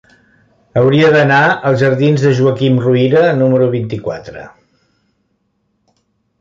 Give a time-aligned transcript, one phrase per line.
[0.79, 1.41] Hauria d'anar
[1.71, 4.49] als jardins de Joaquim Ruyra número vint-i-quatre.